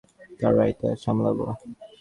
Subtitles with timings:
[0.39, 1.45] তারাই এটা সামলাবো।